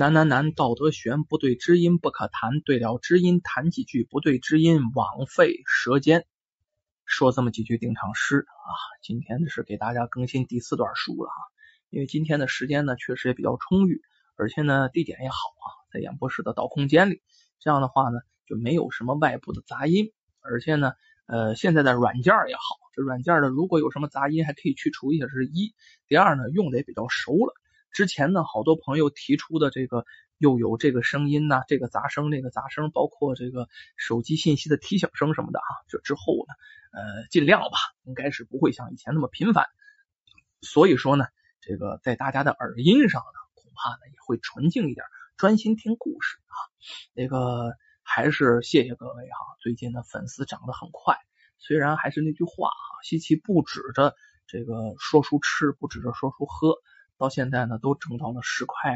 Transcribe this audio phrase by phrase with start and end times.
[0.00, 6.24] 难难难，道德悬，不对知音不可谈，对了知音谈几句，不对知音枉费舌尖。
[7.04, 11.36] 说这么几句定场诗啊，今天是给大家更新第四段书了啊，
[11.90, 14.00] 因为今天的时间呢确实也比较充裕，
[14.36, 17.20] 而且呢地点也好啊，在演播室的导空间里，
[17.58, 20.92] 这样的话呢就没有什么外部的杂音，而且呢
[21.26, 22.62] 呃现在的软件也好，
[22.94, 25.74] 这软件呢如果有什么杂音还可以去除一下，是一，
[26.08, 27.52] 第二呢用的也比较熟了。
[27.92, 30.04] 之前呢，好多朋友提出的这个
[30.38, 36.54] 又有这个声音呐，这个杂声，那个杂声，包括这个手机信息的提醒声什么的啊，这之后呢，
[36.92, 39.66] 呃，尽量吧，应该是不会像以前那么频繁。
[40.62, 41.26] 所以说呢，
[41.60, 45.04] 这个在大家的耳音上呢，恐怕呢也会纯净一点，
[45.36, 46.56] 专心听故事啊。
[47.12, 51.16] 那个还是谢谢各位哈，最近的粉丝涨得很快。
[51.58, 54.14] 虽然还是那句话啊，西奇不指着
[54.46, 56.76] 这个说书吃，不指着说书喝。
[57.20, 58.90] 到现在呢，都挣到了十块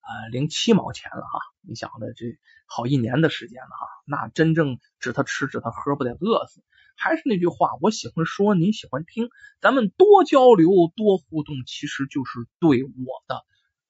[0.00, 1.38] 啊零七毛钱了哈！
[1.60, 2.36] 你想的这
[2.66, 6.60] 好一年的时间了哈，那真正指他吃指他喝不得饿死。
[6.96, 9.30] 还是那句话，我喜欢说，你喜欢听，
[9.60, 13.44] 咱们多交流多互动，其实就是对我的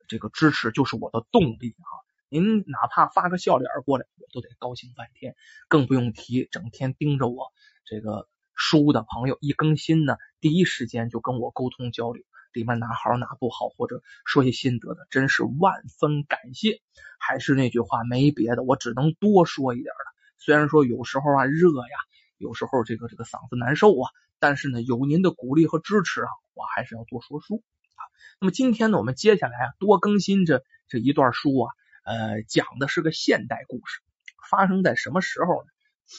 [0.07, 2.05] 这个支持，就是我的动力哈。
[2.29, 5.35] 您哪怕发个笑脸过来，我都得高兴半天，
[5.67, 7.55] 更不用提整天盯着我
[7.87, 12.23] 这个书的朋友，一更新呢，第一时间就跟我沟通交流。
[12.53, 16.81] 里面哪好哪不好，或者说些心得的，真是万分感谢。
[17.19, 20.15] 还是那句话，没别的，我只能多说一点了。
[20.39, 21.97] 虽然说有时候啊热呀，
[22.37, 27.63] 有时候这个这个嗓子难受啊，但是呢有您的鼓励和支持啊，我还是要多说书
[27.97, 28.01] 啊。
[28.41, 31.73] 那么今天呢，我们接下来啊多更新这这一段书啊，
[32.05, 34.01] 呃，讲的是个现代故事，
[34.49, 35.69] 发生在什么时候呢？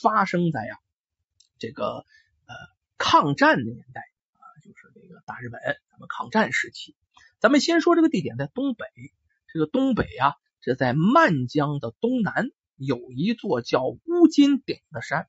[0.01, 0.77] 发生在呀
[1.57, 1.85] 这个
[2.45, 2.55] 呃
[2.97, 4.08] 抗战的年代。
[4.69, 6.95] 就是这个大日本，咱们抗战时期，
[7.39, 8.85] 咱们先说这个地点在东北。
[9.51, 15.27] 这个东北啊，这在漫江的东南有一座叫乌金顶的山。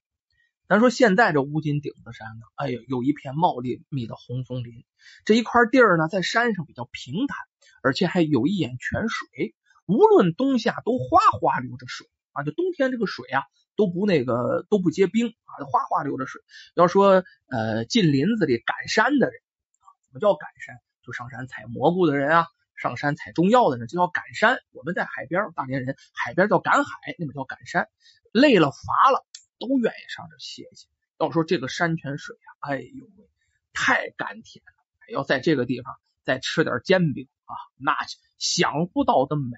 [0.69, 4.85] 咱说现在这乌金顶子山呢，哎呦，有一片茂密密的红松林。
[5.25, 7.39] 这一块地儿呢，在山上比较平坦，
[7.83, 9.55] 而且还有一眼泉水，
[9.87, 12.43] 无论冬夏都哗哗流着水啊。
[12.43, 13.45] 就冬天这个水啊。
[13.77, 16.43] 都不那个都不结冰啊，哗哗流着水。
[16.75, 19.41] 要说呃进林子里赶山的人
[19.81, 20.77] 啊，怎么叫赶山？
[21.03, 24.59] 就上山采蘑菇的人啊，上山采中药的人，就叫赶山。
[24.73, 27.89] 我们在海边，大连人海边叫赶海，那边叫赶山。
[28.33, 29.27] 累了乏了，
[29.59, 30.89] 都愿意上这歇歇。
[31.19, 33.31] 要说这个山泉水啊，哎呦喂，
[33.73, 34.73] 太甘甜了。
[35.13, 37.97] 要在这个地方再吃点煎饼啊，那
[38.39, 39.57] 想不到的美。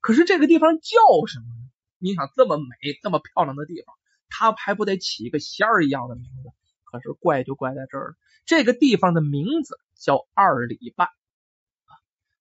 [0.00, 1.70] 可是这个地方叫什么呢？
[2.04, 3.94] 你想这么美、这么漂亮的地方，
[4.28, 6.50] 它还不得起一个仙儿一样的名字？
[6.84, 11.08] 可是怪就怪在这儿了，这个地方的名字叫二里半。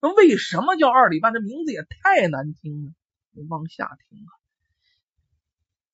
[0.01, 1.33] 那为什么叫二里半？
[1.33, 2.91] 这名字也太难听了。
[3.31, 4.31] 你往下听啊，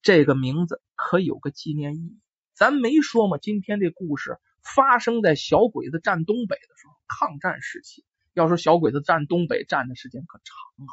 [0.02, 2.19] 这个名字可有个纪念意义。
[2.56, 3.38] 咱没说吗？
[3.40, 8.03] 今天这故事发生在小鬼子占东北的时候，抗战时期。
[8.34, 10.91] 要说小鬼子占东北占的时间可长啊。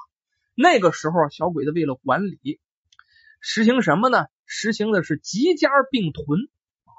[0.54, 2.60] 那个时候，小鬼子为了管理。
[3.40, 4.26] 实行什么呢？
[4.44, 6.48] 实行的是集家并屯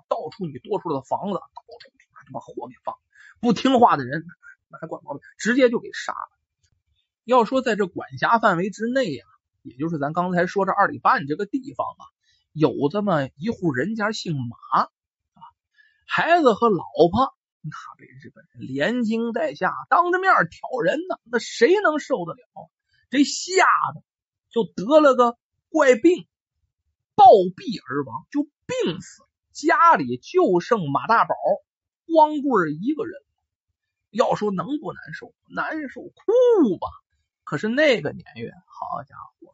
[0.09, 1.91] 到处你多出来的房子，到处
[2.25, 2.95] 他把火给放，
[3.39, 4.25] 不听话的人
[4.67, 6.29] 那还管毛病，直接就给杀了。
[7.23, 9.25] 要说在这管辖范围之内呀，
[9.61, 12.03] 也就是咱刚才说这二里半这个地方啊，
[12.51, 14.89] 有这么一户人家姓马啊，
[16.05, 22.69] 孩子和老婆那被日本人连惊带吓，当着面挑人呢，那谁能受得了？
[23.09, 24.03] 这吓得
[24.49, 25.37] 就得了个
[25.77, 26.25] 怪病。
[27.13, 29.21] 暴毙而亡，就病死。
[29.51, 31.35] 家里就剩马大宝
[32.07, 33.21] 光棍一个人。
[34.09, 35.33] 要说能不难受？
[35.49, 36.87] 难受哭吧。
[37.43, 39.53] 可是那个年月，好家伙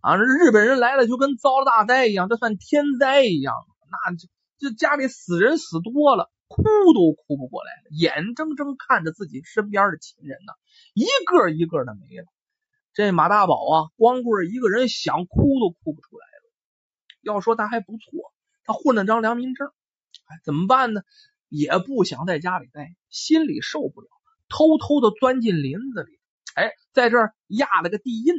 [0.00, 0.16] 啊！
[0.16, 3.54] 日本人来了，就跟遭了大灾一样，这算天灾一样。
[3.90, 4.28] 那就
[4.58, 10.52] 这家里死人死多了，哭都哭不过来，眼睁睁看着自己身边的亲人呢，
[10.94, 12.26] 一个一个的没了。
[12.96, 16.50] 这马大宝啊，光棍一个人，想哭都哭不出来了。
[17.20, 18.32] 要说他还不错，
[18.64, 19.68] 他混了张良民证，
[20.24, 21.02] 哎，怎么办呢？
[21.50, 24.08] 也不想在家里待，心里受不了，
[24.48, 26.18] 偷偷的钻进林子里，
[26.54, 28.34] 哎，在这儿压了个地印，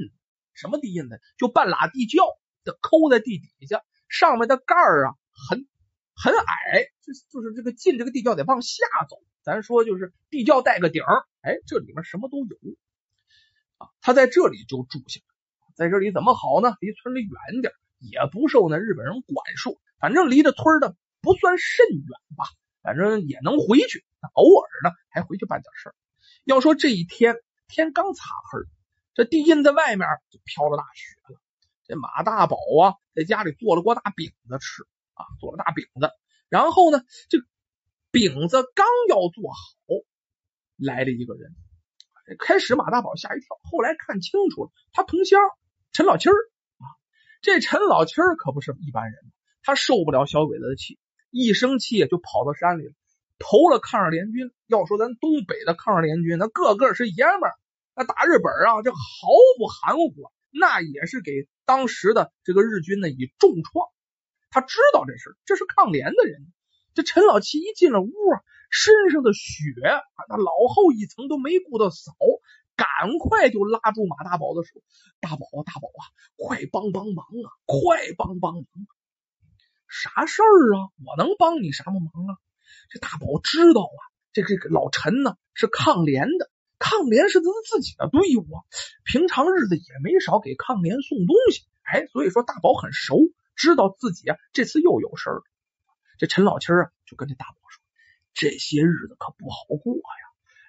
[0.54, 1.18] 什么地印呢？
[1.38, 2.26] 就半拉地窖，
[2.64, 5.14] 的抠在地底下，上面的盖儿啊，
[5.52, 5.68] 很
[6.16, 12.58] 很矮，就就是这个进这个地窖得往下走，咱说就是地窖带个顶儿，哎，这里面什么都有
[13.78, 16.76] 啊，他在这里就住下了，在这里怎么好呢？
[16.82, 17.74] 离村里远点。
[18.00, 22.06] 也不受那日本人管束，反正离着村的不算甚远
[22.38, 22.46] 吧，
[22.84, 24.06] 反正也能回去。
[24.34, 25.96] 偶尔呢还回去办点事儿。
[26.44, 27.38] 要说这一天
[27.68, 28.60] 天刚擦黑，
[29.16, 31.42] 这地印在外面就飘着大雪了。
[31.88, 34.84] 这马大宝啊，在家里做了锅大饼子吃
[35.16, 36.12] 啊，做了大饼子。
[36.50, 37.40] 然后呢，这
[38.12, 39.58] 饼子刚要做好，
[40.78, 41.56] 来了一个人。
[42.36, 45.40] 开始马大宝吓一跳，后来看清楚了，他同乡
[45.94, 46.86] 陈老七儿啊。
[47.42, 49.16] 这陈老七儿可不是一般人，
[49.64, 52.94] 他受不了小鬼子的气，一生气就跑到山里了，
[53.40, 54.52] 投了抗日联军。
[54.68, 57.54] 要说咱东北的抗日联军，那个个是爷们儿，
[57.96, 58.98] 那打日本啊，这毫
[59.58, 60.12] 不含糊，
[60.52, 63.88] 那也是给当时的这个日军呢以重创。
[64.50, 66.48] 他知道这事，这是抗联的人。
[66.94, 72.14] 这陈老七一进了屋啊，身上的血啊，那老厚一层都没顾得扫，
[72.76, 72.88] 赶
[73.18, 74.82] 快就拉住马大宝的手
[75.20, 76.04] ：“大宝啊，大宝啊，
[76.36, 78.66] 快帮帮忙啊，快帮帮忙！
[79.88, 80.92] 啥事儿啊？
[81.06, 82.38] 我能帮你什么忙啊？”
[82.92, 84.02] 这大宝知道啊，
[84.34, 88.64] 这这个老陈呢是抗联的，抗联是他自己的队伍啊，
[89.04, 93.18] 平常日子也没少给抗联送东西，哎，所以说大宝很熟，
[93.56, 95.44] 知道自己啊这次又有事儿。
[96.20, 97.82] 这陈老七啊，就跟这大宝说
[98.40, 100.24] ：“这些日子可不好过呀，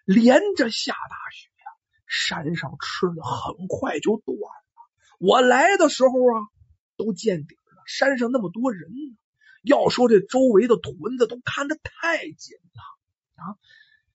[0.07, 1.67] 连着下大雪呀，
[2.07, 5.19] 山上吃的很快就断了。
[5.19, 6.49] 我来的时候啊，
[6.97, 7.83] 都见底了。
[7.87, 9.19] 山上那么多人呢，
[9.63, 13.61] 要说这周围的屯子都看得太紧了啊，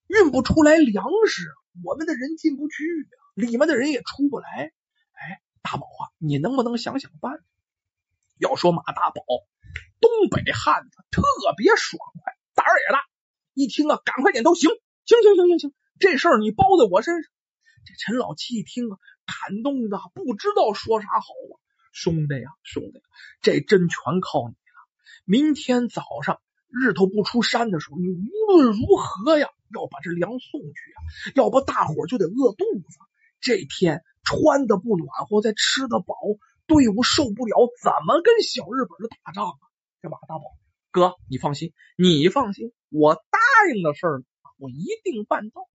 [0.08, 1.46] 运不出来粮食，
[1.84, 4.72] 我们的人进不去呀，里面的人也出不来。
[5.12, 7.44] 哎，大宝啊，你能不能想想办法？
[8.36, 9.22] 要说马大宝。”
[10.02, 11.22] 东北汉子特
[11.56, 13.13] 别爽快，胆儿也大。
[13.54, 14.68] 一听啊，赶快点头，行
[15.06, 17.32] 行行行行行，这事儿你包在我身上。
[17.86, 21.54] 这陈老七一听啊，感动的不知道说啥好啊。
[21.92, 23.00] 兄弟呀，兄弟，
[23.40, 24.78] 这真全靠你了。
[25.24, 30.98] 明天早上日头不出山的时候，你无论如何呀，要把这粮送去啊，
[31.36, 32.98] 要不大伙就得饿肚子。
[33.40, 36.16] 这天穿的不暖和，再吃的饱，
[36.66, 39.62] 队伍受不了，怎么跟小日本打仗啊？
[40.00, 40.44] 这马大宝，
[40.90, 43.40] 哥，你放心，你放心，我答
[43.74, 44.22] 应的事儿，
[44.56, 45.68] 我一定办到。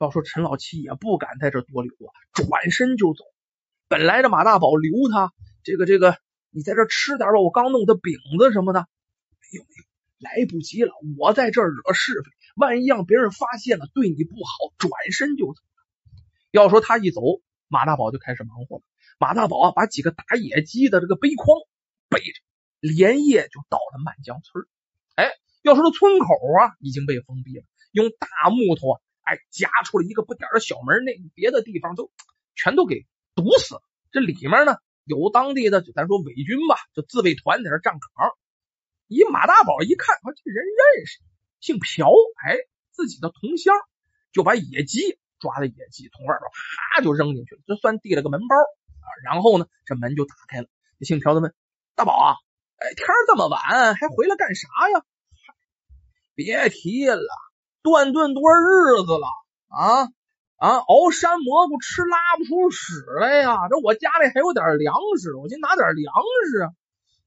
[0.00, 3.22] 要说陈老七也不敢在这多留啊，转身就走。
[3.86, 6.16] 本来这马大宝留他，这个这个，
[6.48, 8.88] 你在这吃点吧，我刚弄的饼子什么的，
[9.52, 9.64] 没有，
[10.18, 15.60] 来不及了，我在这惹是非，万一让别人发现了，对你不好，转身就走。
[16.50, 17.20] 要说他一走，
[17.68, 18.82] 马大宝就开始忙活了。
[19.18, 21.46] 马大宝啊，把几个打野鸡的这个背筐
[22.08, 22.40] 背着。
[22.80, 24.66] 连夜就到了满江村
[25.14, 25.30] 哎，
[25.64, 26.26] 要说这村口
[26.60, 32.12] 啊已经被封闭了，用大木头啊，哎夹出了一个不点的小门，那别的地方都
[32.54, 33.82] 全都给堵死了。
[34.12, 38.02] 这里面呢有当地的，咱说伪军吧，就自卫团在这站岗。
[39.08, 41.20] 一马大宝一看，啊这人认识，
[41.60, 42.12] 姓朴，
[42.44, 42.58] 哎，
[42.90, 43.74] 自己的同乡，
[44.32, 46.44] 就把野鸡抓的野鸡从外边
[46.94, 49.08] 啪就扔进去了，这算递了个门包啊。
[49.24, 50.68] 然后呢，这门就打开了。
[50.98, 51.54] 这姓朴的问
[51.94, 52.36] 大宝啊。
[52.76, 55.02] 哎，天这么晚还回来干啥呀？
[56.34, 57.26] 别提了，
[57.82, 59.26] 断顿多少日子了
[59.68, 60.08] 啊
[60.56, 60.76] 啊！
[60.78, 63.68] 熬山蘑菇吃，拉不出屎来呀！
[63.68, 66.14] 这我家里还有点粮食，我先拿点粮
[66.50, 66.70] 食。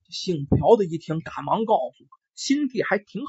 [0.10, 3.28] 姓朴的一听，赶忙告诉，心地还挺好。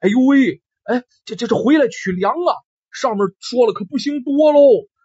[0.00, 2.52] 哎呦喂，哎，这这这回来取粮啊！
[2.92, 4.60] 上面说了，可不行多喽，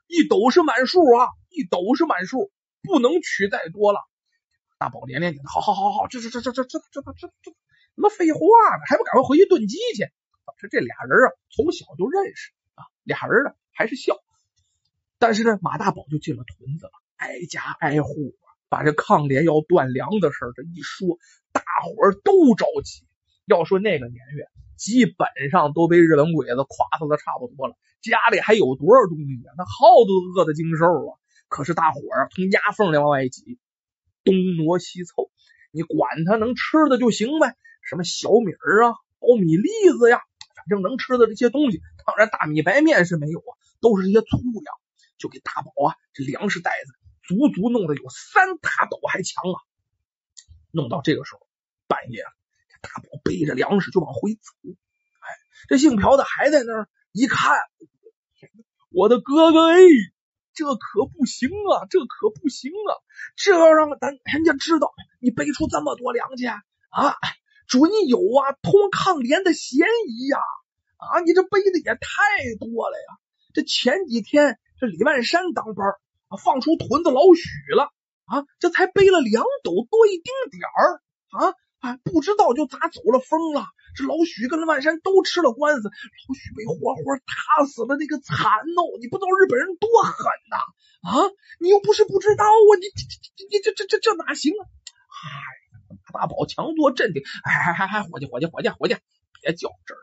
[0.08, 2.52] 一斗是满数啊，一斗是满数，
[2.84, 4.00] 不能取再多了。
[4.78, 7.52] 大宝连连点头，好好好好，这这这这这这这这这。
[8.00, 8.82] 什么废话呢？
[8.88, 10.08] 还不赶快回去炖鸡去？
[10.58, 14.16] 这这俩人啊，从小就认识啊，俩人呢还是笑。
[15.18, 18.36] 但是呢，马大宝就进了屯子了，挨家挨户
[18.70, 21.20] 把这抗联要断粮的事这一说，
[21.52, 23.06] 大伙儿都着急。
[23.46, 29.52] 要说那个年月，基本上都被日本鬼子垮死的差不多了，家里还有多少东西啊？
[29.58, 31.20] 那耗子饿得精瘦啊！
[31.50, 33.60] 可是大伙儿从牙缝里往外挤。
[34.24, 35.32] 东挪西凑，
[35.72, 37.58] 你管他能吃的就行呗。
[37.90, 40.22] 什么小米儿啊、苞米粒子呀，
[40.56, 44.76] 反正能吃的这些东西，当然大米白面是没有啊，都是这些粗粮。
[45.18, 46.94] 就给大宝啊，这粮食袋子
[47.24, 49.58] 足足弄得有三大斗还强啊。
[50.72, 51.46] 弄到这个时候，
[51.88, 52.24] 半夜，
[52.70, 54.52] 这大宝背着粮食就往回走。
[54.64, 55.28] 哎，
[55.68, 57.58] 这姓朴的还在那儿一看，
[58.92, 59.80] 我的哥哥哎！
[60.54, 61.88] 这可不行啊！
[61.90, 62.92] 这可不行啊！
[63.36, 66.60] 这要让咱人家知道你背出这么多粮去啊，
[67.70, 70.40] 准有啊通抗联的嫌疑呀！
[70.98, 73.10] 啊，你这背的也太多了呀！
[73.54, 75.88] 这前几天这李万山当班
[76.28, 77.48] 啊，放出屯子老许
[77.78, 77.94] 了
[78.26, 83.64] 啊，这才背了两斗多一丁点儿啊，啊，不知道就咋走了风了。
[83.96, 88.82] 这老许跟万山都吃了官司，老许被活活打死了，那个惨哦！
[89.00, 90.58] 你不知道日本人多狠呐！
[91.06, 94.66] 啊，你又不是不知道啊，你你你这这这这哪行啊？
[95.08, 95.30] 嗨，
[96.12, 98.96] 大宝强作镇定，哎哎哎哎，伙计伙计伙计伙计，
[99.42, 100.02] 别较真儿，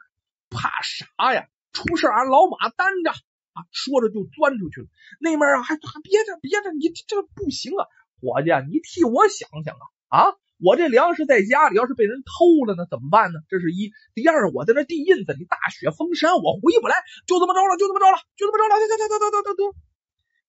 [0.50, 1.46] 怕啥呀？
[1.72, 3.64] 出事俺老马担着啊！
[3.72, 4.86] 说着就钻出去了。
[5.20, 7.84] 那面啊，还还憋着憋着，你这这不行啊，
[8.20, 10.34] 伙计，你替我想想啊啊！
[10.58, 13.40] 我这粮食在家里，要是被人偷了呢，怎么办呢？
[13.50, 13.92] 这是一。
[14.14, 16.96] 第二，我在那地印子里，大雪封山，我回不来，
[17.26, 18.80] 就这么着了，就这么着了，就这么着了。
[18.80, 19.76] 得得得得得得得。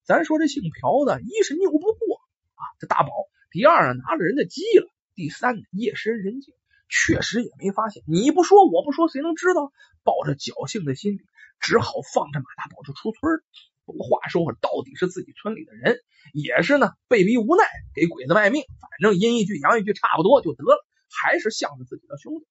[0.06, 2.22] 咱说这姓朴的，一是拗不过
[2.56, 3.10] 啊，这大宝；
[3.52, 4.88] 第二呢，拿了人的鸡了；
[5.18, 6.54] 第三，夜深人静，
[6.90, 8.04] 确实也没发现。
[8.06, 9.74] 你不说，我不说，谁能知道？
[10.04, 11.26] 抱着侥幸的心理，
[11.60, 13.42] 只好放着马大宝就出村。
[13.84, 15.98] 不过话说回来，到底是自己村里的人，
[16.34, 17.64] 也是呢，被逼无奈
[17.96, 18.62] 给鬼子卖命。
[18.80, 22.46] 反正阴一句阳一句，差不多就得了，还是向着自己的兄弟。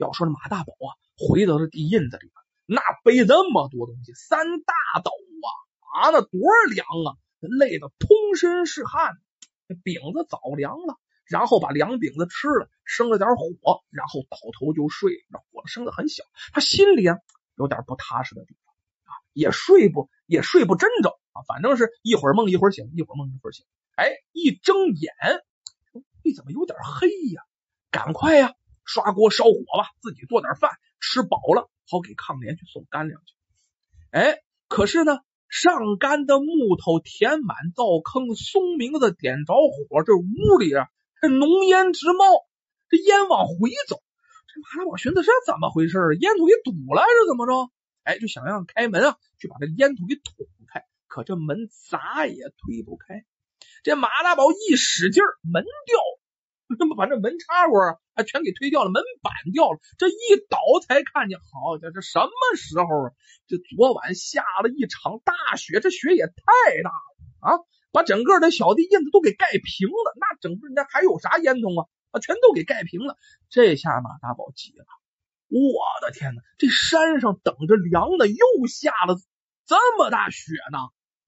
[0.00, 2.32] 要说这马大宝啊，回到了地印子里边，
[2.66, 5.48] 那背这么多东西，三大斗啊
[6.02, 6.40] 啊，那多
[6.74, 9.12] 凉啊，累得通身是汗。
[9.84, 10.98] 饼子早凉了，
[11.28, 15.24] 然后把凉饼子吃了，生了点火，然后倒头就睡。
[15.28, 17.18] 那火生的很小，他心里啊
[17.56, 20.10] 有点不踏实的地方啊，也睡不。
[20.28, 23.64] 也睡不真着啊，反正是一会儿梦一会儿醒，一会儿梦一会儿醒。
[23.94, 25.10] 哎，一睁眼，
[26.22, 27.40] 你怎么有点黑呀？
[27.90, 28.52] 赶快呀，
[28.84, 33.34] 刷锅烧火吧，自己做点饭，吃饱了好给抗联去送干粮去。
[34.10, 40.88] 哎，可是呢，上干的木头填满灶坑，松明子点着火，这屋里啊，
[41.20, 42.46] 这浓烟直冒，
[42.88, 44.02] 这烟往回走。
[44.48, 45.98] 这马大宝寻思这怎么回事？
[46.20, 47.70] 烟囱给堵了是怎么着？
[48.04, 53.24] 哎，就想让开门啊，去把这烟囱给捅开，可这门咋也推不开。
[53.82, 55.98] 这马大宝一使劲，门掉，
[56.78, 57.80] 那么把这门插过
[58.14, 59.78] 啊全给推掉了，门板掉了。
[59.98, 60.14] 这一
[60.48, 63.12] 倒才看见，好家伙，这什么时候啊？
[63.46, 66.32] 这昨晚下了一场大雪，这雪也太
[66.82, 67.04] 大了
[67.40, 67.60] 啊，
[67.92, 70.16] 把整个的小地印子都给盖平了。
[70.16, 71.88] 那整个人家还有啥烟囱啊？
[72.10, 73.16] 啊，全都给盖平了。
[73.50, 74.84] 这下马大宝急了。
[75.48, 76.42] 我的天哪！
[76.58, 79.16] 这山上等着粮的又下了
[79.64, 80.78] 这么大雪呢，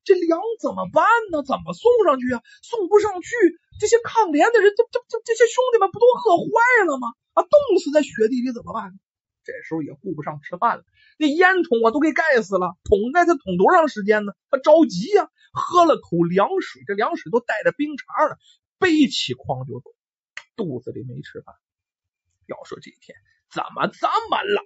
[0.04, 1.42] 这粮怎么办呢？
[1.42, 2.42] 怎么送上去啊？
[2.62, 3.28] 送不上去，
[3.80, 7.08] 这些抗联的人，这这这这些兄弟们不都饿坏了吗？
[7.32, 8.92] 啊，冻死在雪地里怎么办？
[9.42, 10.84] 这时候也顾不上吃饭了，
[11.16, 14.34] 那烟囱啊都给盖死了，捅开它捅多长时间呢？
[14.50, 18.36] 他着急呀，喝了口凉水，这凉水都带着冰碴的，
[18.80, 19.90] 背起筐就走，
[20.56, 21.54] 肚子里没吃饭。
[22.46, 23.16] 要说这天。
[23.52, 24.64] 怎么这么冷？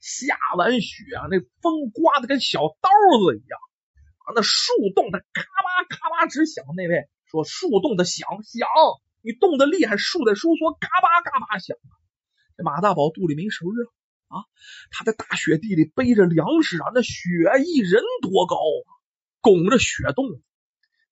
[0.00, 3.58] 下完雪啊，那风刮的跟小刀子一样
[4.24, 6.64] 啊，那树冻的咔吧咔吧直响。
[6.76, 8.66] 那位说树冻的响响，
[9.20, 11.76] 你冻的厉害，树在收缩，嘎巴嘎巴响。
[12.56, 13.64] 这马大宝肚里没食
[14.28, 14.42] 啊，
[14.90, 17.20] 他在大雪地里背着粮食啊，那雪
[17.64, 18.88] 一人多高啊，
[19.40, 20.40] 拱着雪洞，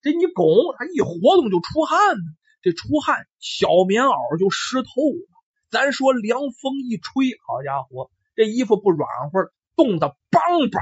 [0.05, 0.47] 这你拱，
[0.77, 1.97] 他一活动就出汗，
[2.61, 5.29] 这出汗小棉袄就湿透了。
[5.71, 10.79] 咱说凉风一吹，好家伙，这衣服不软和，冻得梆梆的。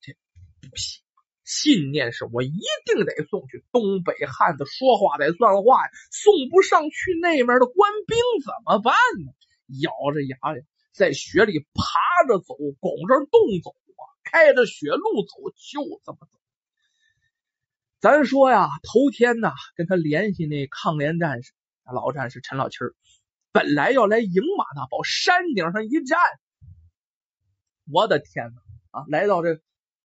[0.00, 0.14] 这
[0.62, 1.02] 不行，
[1.42, 3.64] 信念是我一定得送去。
[3.72, 9.34] 东北汉子说话得算话呀，送不上去，那面的官兵怎么办呢？
[9.82, 16.38] 咬着牙呀，在雪里爬着走，拱着洞走啊，开着雪路走，就这么走。
[18.00, 21.50] 咱说呀，头天呐，跟他联系那抗联战士，
[21.92, 22.94] 老战士陈老七儿。
[23.50, 26.16] 本来要来迎马大宝，山顶上一站，
[27.90, 29.00] 我的天哪！
[29.00, 29.58] 啊，来到这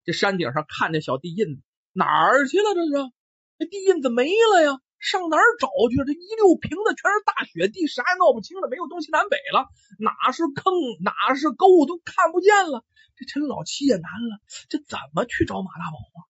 [0.05, 2.73] 这山顶上，看见小地印哪儿去了？
[2.73, 3.11] 这是
[3.59, 5.97] 这地印子没了呀，上哪儿找去？
[6.05, 9.67] 这一溜平的全是大雪地，啥也闹不清了，没有东西南北了，
[9.99, 10.71] 哪是坑，
[11.03, 12.85] 哪是沟，都看不见了。
[13.17, 16.20] 这陈老七也难了，这怎么去找马大宝啊？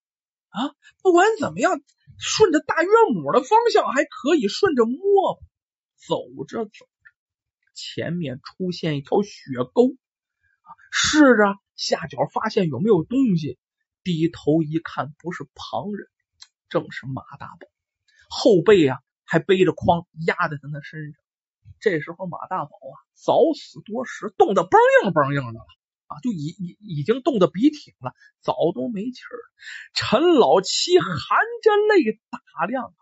[0.52, 1.82] 啊，不管怎么样，
[2.20, 5.42] 顺着大约母的方向还可以，顺着摸，
[5.96, 6.86] 走着走着。
[7.74, 9.32] 前面出现一条雪
[9.74, 9.96] 沟，
[10.92, 13.58] 试着下脚发现有没有东西，
[14.04, 16.08] 低头一看，不是旁人，
[16.70, 17.68] 正是马大宝，
[18.30, 21.22] 后背啊还背着筐压在他那身上。
[21.80, 25.66] 这时候马大宝啊早死多时，冻得嘣硬嘣硬的了
[26.12, 29.40] 啊，就已已已经冻得笔挺了，早都没气儿。
[29.94, 32.94] 陈老七含着泪打量。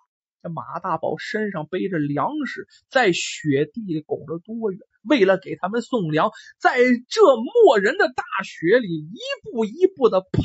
[0.42, 4.80] 这马大宝身上背着粮食，在雪地里拱着多远？
[5.02, 10.42] 为了给他们送粮，在这没人的大雪里一步一步的爬，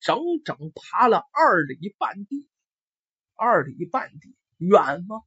[0.00, 2.46] 整整爬了二里半地。
[3.36, 5.22] 二里半地远吗？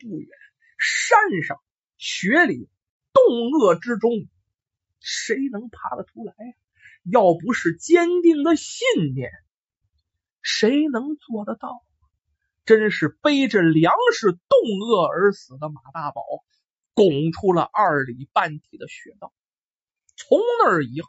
[0.00, 0.28] 不远。
[0.76, 1.58] 山上
[1.96, 2.68] 雪里
[3.12, 4.10] 冻饿之中，
[5.00, 6.52] 谁能爬得出来呀？
[7.10, 9.30] 要不是坚定的信念，
[10.42, 11.84] 谁能做得到？
[12.64, 14.40] 真是背着粮食冻
[14.82, 16.22] 饿而死的马大宝，
[16.92, 19.32] 拱出了二里半体的雪道。
[20.16, 21.08] 从那以后，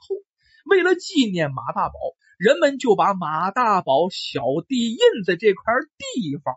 [0.66, 1.96] 为了纪念马大宝，
[2.38, 6.56] 人们就把马大宝小弟印在这块地方，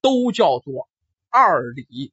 [0.00, 0.88] 都叫做
[1.28, 2.12] 二里。